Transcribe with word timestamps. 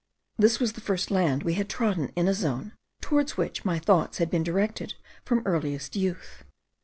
This 0.35 0.59
was 0.59 0.73
the 0.73 0.81
first 0.81 1.11
land 1.11 1.43
we 1.43 1.53
had 1.53 1.69
trodden 1.69 2.09
in 2.15 2.27
a 2.27 2.33
zone, 2.33 2.73
towards 3.01 3.37
which 3.37 3.63
my 3.65 3.77
thoughts 3.77 4.17
had 4.17 4.31
been 4.31 4.41
directed 4.41 4.95
from 5.23 5.43
earliest 5.45 5.95
youth. 5.95 6.43